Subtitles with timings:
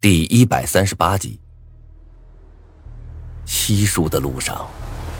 [0.00, 1.40] 第一百三十八集，
[3.44, 4.64] 稀疏的路上，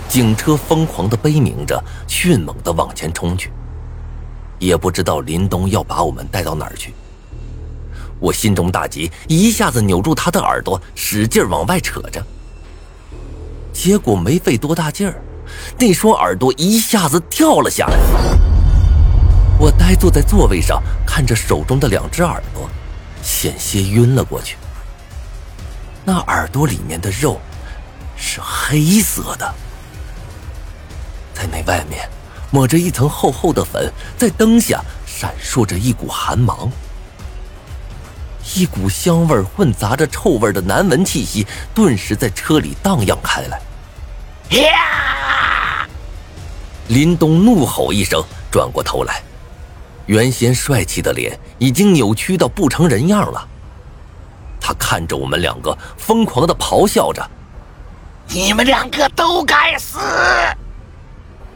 [0.08, 3.50] 警车疯狂的悲鸣着，迅猛的往前冲去。
[4.60, 6.94] 也不知道林东要把我们带到哪儿去。
[8.20, 12.24] 我心中大急，一下子扭住他的耳朵，使劲往外扯着。
[13.72, 15.20] 结果没费多大劲儿，
[15.76, 17.98] 那双耳朵一下子掉了下来。
[19.58, 22.70] 我呆坐在座位上，看着手中的两只耳朵，
[23.24, 24.56] 险些晕了过去。
[26.08, 27.38] 那耳朵里面的肉
[28.16, 29.54] 是黑色的，
[31.34, 32.08] 在那外面
[32.50, 36.72] 抹着一层厚厚的粉，在灯下闪烁着一股寒芒，
[38.54, 43.60] 一股香味混杂着臭味的难闻气息顿时在车里荡漾开来。
[44.56, 45.86] 呀！
[46.88, 49.22] 林东怒吼一声，转过头来，
[50.06, 53.46] 原先帅气的脸已经扭曲到不成人样了。
[54.68, 57.26] 他看着我们两个，疯狂的咆哮着
[58.28, 59.98] ：“你们两个都该死！”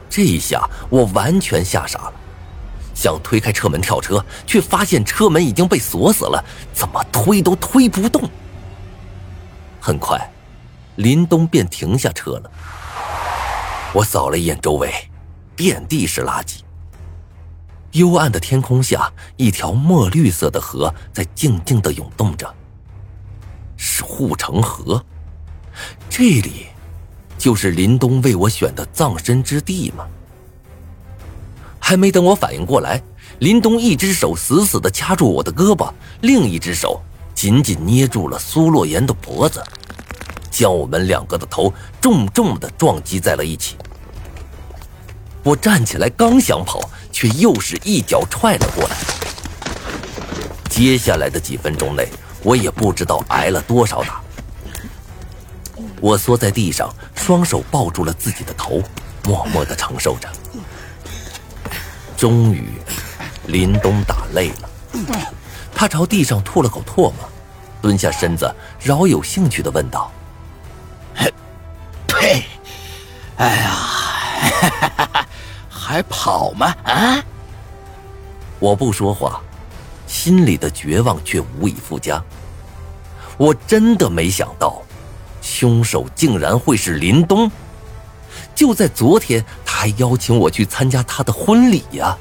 [0.08, 2.14] 这一下我完全吓傻了，
[2.94, 8.22] 想推开车门跳车，却发现车门已经被锁死了，怎么推都推不动。
[9.78, 10.18] 很快，
[10.96, 12.50] 林东便停下车了。
[13.92, 14.90] 我扫了一眼周围，
[15.55, 16.60] 遍地是垃圾。
[17.90, 22.55] 幽暗的天空下，一条墨绿色的河在静静的涌动着。
[23.84, 25.05] 是护城河，
[26.08, 26.66] 这里
[27.36, 30.06] 就是林东为我选的葬身之地吗？
[31.80, 33.02] 还没等我反应过来，
[33.41, 37.02] 林东一只手死死的掐住我的胳膊，另一只手
[37.34, 39.61] 紧紧捏住了苏洛言的脖子，
[40.48, 43.77] 将我们两个的头重重的撞击在了一起。
[45.42, 48.96] 我站起来刚想跑，却又是一脚踹了过来。
[50.70, 52.06] 接下来的几分钟内。
[52.42, 54.20] 我也不知道挨了多少打，
[56.00, 58.82] 我缩在地上，双手抱住了自己的头，
[59.24, 60.28] 默默的承受着。
[62.17, 62.72] 终于，
[63.46, 64.68] 林东打累了，
[65.74, 67.14] 他朝地上吐了口唾沫，
[67.80, 70.11] 蹲下身子，饶有兴趣的问道
[72.08, 72.44] ：“呸！
[73.36, 75.27] 哎呀，
[75.70, 76.74] 还跑吗？
[76.84, 77.22] 啊？”
[78.58, 79.40] 我不说话。
[80.12, 82.23] 心里的绝望却无以复加。
[83.39, 84.83] 我真的没想到，
[85.40, 87.50] 凶手竟然会是林东。
[88.55, 92.14] 就在昨天，他还邀请我去参加他的婚礼呀。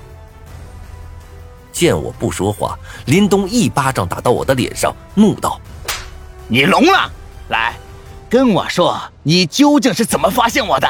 [1.73, 5.59] 见我不说话，林东一巴掌打到我的脸上，怒道
[6.47, 7.11] ：“你聋了？
[7.49, 7.75] 来，
[8.29, 10.87] 跟我说，你究竟是怎么发现我的？”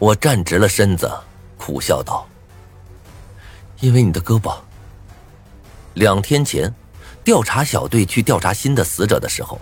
[0.00, 1.10] 我站直了身子，
[1.58, 2.26] 苦笑道
[3.80, 4.56] ：“因为你的胳膊。”
[5.98, 6.72] 两天前，
[7.24, 9.60] 调查小队去调查新的死者的时候，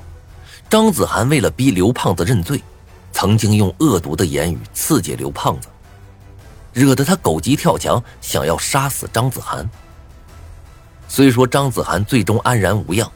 [0.69, 2.63] 张子涵为了逼刘胖子认罪，
[3.11, 5.69] 曾经用恶毒的言语刺激刘胖子，
[6.75, 9.67] 惹得他狗急跳墙，想要杀死张子涵。
[11.09, 13.11] 虽说张子涵最终安然无恙，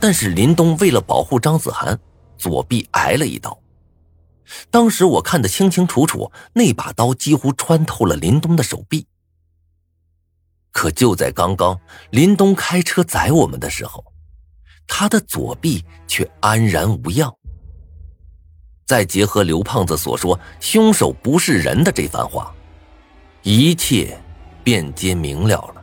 [0.00, 1.98] 但是林东为了保护张子涵，
[2.38, 3.58] 左臂挨了一刀。
[4.70, 9.06] 当时我看得清清楚楚，那把刀几乎穿透了林东的手臂。
[10.74, 11.78] 可就在刚刚，
[12.10, 14.04] 林东开车载我们的时候，
[14.88, 17.32] 他的左臂却安然无恙。
[18.84, 22.52] 再结合刘胖子所说“凶手不是人”的这番话，
[23.42, 24.20] 一切
[24.64, 25.82] 便皆明了了。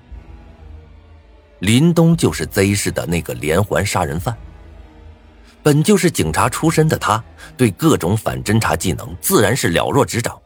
[1.59, 4.37] 林东就是 Z 市的那个连环杀人犯。
[5.63, 7.23] 本就是警察出身的他，
[7.55, 10.37] 对各种反侦查技能自然是了若指掌，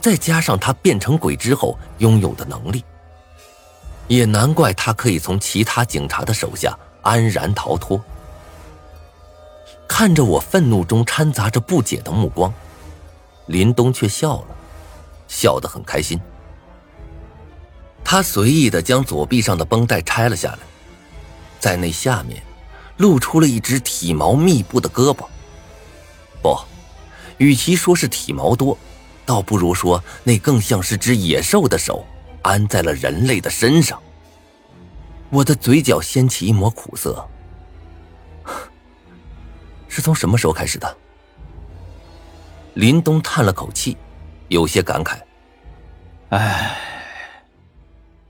[0.00, 2.84] 再加上他变成鬼之后拥有的能力。
[4.08, 8.02] 也难怪他可以从其他警察的手下安然逃脱。
[9.86, 12.52] 看着我愤怒中掺杂着不解的目光，
[13.46, 14.56] 林东却笑了，
[15.28, 16.18] 笑得很开心。
[18.02, 20.58] 他随意的将左臂上的绷带拆了下来，
[21.60, 22.42] 在那下面，
[22.96, 25.26] 露出了一只体毛密布的胳膊。
[26.42, 26.58] 不，
[27.36, 28.78] 与其说是体毛多，
[29.26, 32.04] 倒不如说那更像是只野兽的手。
[32.40, 34.00] 安在了人类的身上，
[35.30, 37.26] 我的嘴角掀起一抹苦涩。
[39.88, 40.96] 是从什么时候开始的？
[42.74, 43.96] 林东叹了口气，
[44.48, 45.18] 有些感慨
[46.30, 46.76] ：“哎，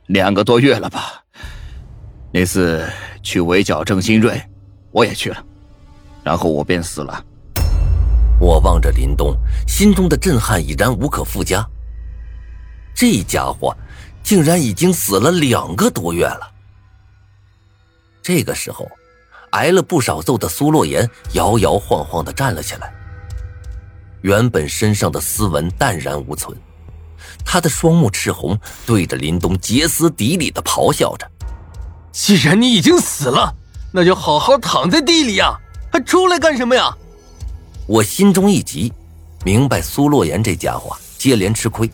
[0.06, 1.22] 两个多月了吧？
[2.32, 2.88] 那次
[3.22, 4.42] 去围剿郑新瑞，
[4.90, 5.44] 我也去了，
[6.24, 7.24] 然后我便死了。”
[8.40, 9.36] 我望着林东，
[9.66, 11.64] 心中的震撼已然无可复加。
[12.94, 13.76] 这家伙。
[14.20, 16.52] 竟然已经死了两个多月了。
[18.28, 18.86] 这个时候，
[19.52, 22.92] 挨了不少揍的苏洛言摇摇晃晃的站了起来，
[24.20, 26.54] 原本身上的斯文淡然无存，
[27.42, 28.54] 他的双目赤红，
[28.84, 31.26] 对着林东歇斯底里的咆哮着
[32.12, 33.50] ：“既然你已经死了，
[33.94, 35.58] 那就好好躺在地里呀，
[35.90, 36.94] 还出来干什么呀？”
[37.88, 38.92] 我心中一急，
[39.42, 41.90] 明白苏洛言这家伙接连吃亏，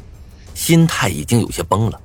[0.53, 2.01] 心态已经有些崩了，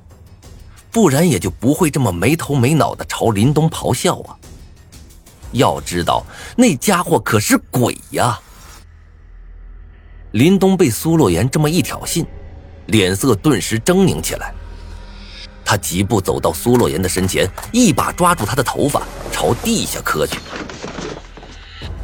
[0.90, 4.36] 不然也就不会这么没头没脑的朝林东咆哮啊。
[5.52, 6.24] 要知道，
[6.56, 8.38] 那家伙可是鬼呀！
[10.32, 12.24] 林东被苏洛言这么一挑衅，
[12.86, 14.54] 脸色顿时狰狞起来。
[15.64, 19.02] 他疾步走到苏洛言的身前，一把抓住他的头发，
[19.32, 20.38] 朝地下磕去。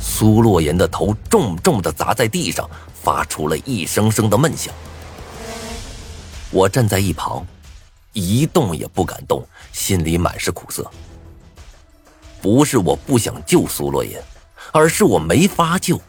[0.01, 4.73] 苏洛言的头重重的砸在地上，发出了一声声的闷响。
[6.51, 7.47] 我站在一旁，
[8.17, 10.91] 一动也不敢动，心里满是苦涩。
[12.41, 14.23] 不是我不想救苏洛言，
[14.73, 16.01] 而是我没法救。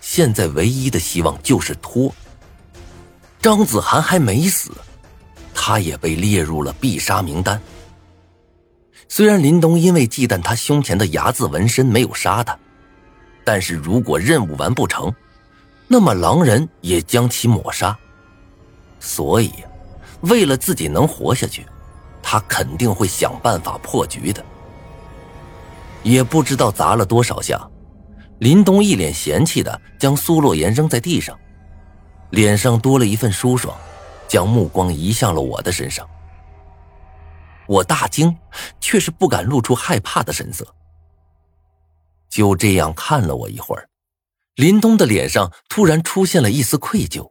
[0.00, 2.12] 现在唯一的希望就是拖。
[3.40, 4.72] 张子涵还没死，
[5.54, 7.62] 他也被列入了必杀名单。
[9.08, 12.58] 虽然林东因为忌惮他胸前的“牙”字纹身没有杀他，
[13.44, 15.14] 但是如果任务完不成，
[15.86, 17.96] 那么狼人也将其抹杀。
[18.98, 19.52] 所以，
[20.22, 21.66] 为了自己能活下去，
[22.22, 24.44] 他肯定会想办法破局的。
[26.02, 27.64] 也不知道砸了多少下，
[28.38, 31.38] 林东一脸嫌弃的将苏洛言扔在地上，
[32.30, 33.76] 脸上多了一份舒爽，
[34.26, 36.08] 将目光移向了我的身上。
[37.66, 38.36] 我大惊，
[38.80, 40.66] 却是不敢露出害怕的神色。
[42.28, 43.88] 就这样看了我一会儿，
[44.56, 47.30] 林东的脸上突然出现了一丝愧疚。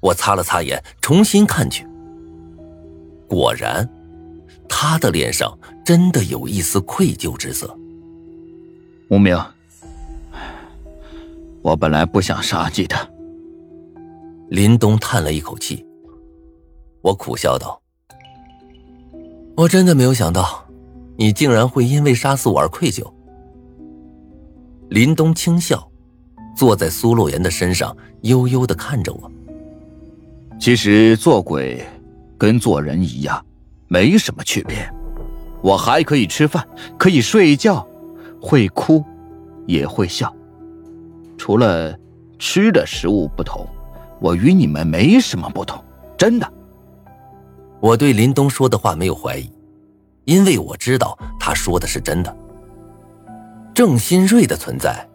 [0.00, 1.86] 我擦了擦眼，重新看去，
[3.28, 3.88] 果然。
[4.68, 7.72] 他的脸上真的有一丝愧疚之色。
[9.08, 9.40] 无名，
[11.62, 12.96] 我本来不想杀你的。
[14.50, 15.86] 林东叹了一口气，
[17.00, 17.80] 我苦笑道
[19.56, 20.66] ：“我真的没有想到，
[21.16, 23.08] 你竟然会因为杀死我而愧疚。”
[24.90, 25.88] 林东轻笑，
[26.56, 29.30] 坐在苏洛言的身上，悠悠的看着我。
[30.58, 31.84] 其实做鬼，
[32.38, 33.44] 跟做人一样。
[33.88, 34.90] 没什么区别，
[35.62, 36.66] 我还可以吃饭，
[36.98, 37.86] 可以睡觉，
[38.42, 39.04] 会哭，
[39.66, 40.34] 也会笑。
[41.38, 41.96] 除了
[42.38, 43.64] 吃的食物不同，
[44.20, 45.80] 我与你们没什么不同，
[46.18, 46.52] 真的。
[47.78, 49.48] 我对林东说的话没有怀疑，
[50.24, 52.36] 因为我知道他说的是真的。
[53.72, 55.06] 郑新瑞的存在，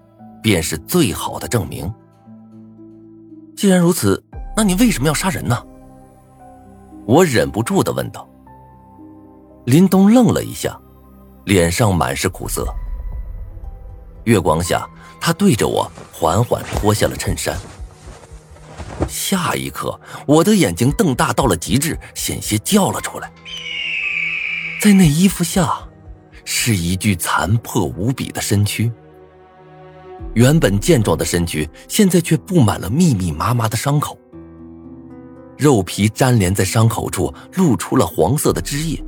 [0.41, 1.91] 便是最好的证明。
[3.55, 4.23] 既然如此，
[4.61, 5.57] 那你为什么要杀人呢？
[7.07, 8.29] 我忍不住的问道。
[9.65, 10.79] 林东愣了一下，
[11.45, 12.71] 脸上满是苦涩。
[14.25, 14.87] 月光下，
[15.19, 17.57] 他对着我缓缓脱下了衬衫。
[19.09, 23.31] 下一刻，我的眼睛瞪大到了极致，险些叫了出来。
[24.79, 25.75] 在那衣服下，
[26.45, 28.91] 是一具残破无比的身躯。
[30.35, 34.15] 原本健壮的身躯，现在却布满了密密麻麻的伤口，
[35.61, 38.99] 肉皮粘连在伤口处，露出了黄色的汁液。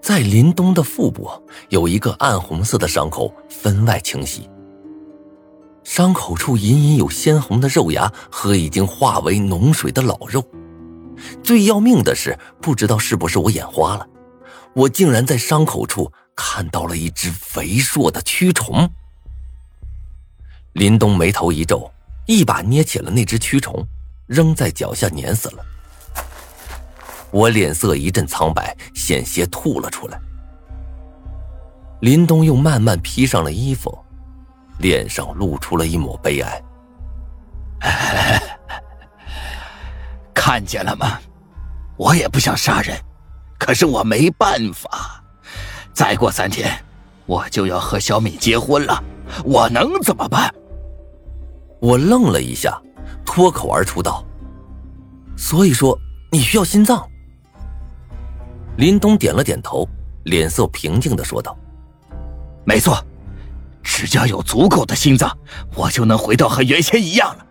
[0.00, 1.28] 在林东的腹部
[1.68, 4.48] 有一个暗红色的伤口，分外清晰。
[5.82, 10.40] 伤口处隐隐有鲜红的肉芽和已经化为脓水的老肉。
[11.42, 14.06] 最要命的是，不知道是不是我眼花了，
[14.76, 18.88] 我竟然在伤口处看到了一只肥硕的蛆虫。
[20.74, 21.90] 林东眉头一皱，
[22.26, 23.84] 一把捏起了那只蛆虫，
[24.26, 25.64] 扔在脚下碾死了。
[27.30, 30.18] 我脸色一阵苍白，险些吐了出来。
[32.00, 33.98] 林东又慢慢披上了衣服，
[34.78, 36.62] 脸上露出了一抹悲哀。
[40.34, 41.18] 看见了吗？
[41.96, 42.96] 我也不想杀人，
[43.58, 45.24] 可是我没办法。
[45.92, 46.70] 再过三天，
[47.24, 49.02] 我就要和小米结婚了，
[49.44, 50.54] 我能怎么办？
[51.80, 52.78] 我愣了一下，
[53.24, 54.24] 脱口而出道
[55.36, 55.98] ：“所以说，
[56.30, 57.06] 你需要心脏。”
[58.76, 59.88] 林东点了点头，
[60.24, 61.56] 脸色平静的说道
[62.64, 63.02] ：“没错，
[63.82, 65.36] 只要有足够的心脏，
[65.74, 67.46] 我就能回到和原先一样了。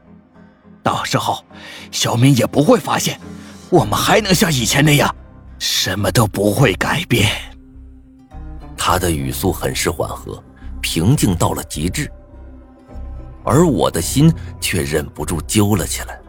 [0.83, 1.43] 到时候，
[1.91, 3.19] 小敏也不会发现，
[3.69, 5.13] 我们还能像以前那样，
[5.57, 7.29] 什么都不会改变。”
[8.77, 10.41] 他的语速很是缓和，
[10.79, 12.11] 平静到了极致，
[13.45, 16.19] 而我的心却忍不住揪了起来。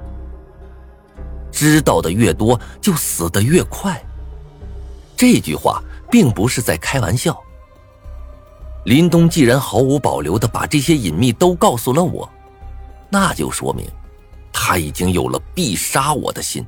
[1.51, 4.01] 知道的越多，就死的越快。
[5.17, 7.37] 这句话并不是在开玩笑，
[8.85, 12.29] 林东既然毫无保留的把这些隐秘都告诉了我，
[13.09, 13.89] 那就说明
[14.53, 16.65] 他已经有了必杀我的心。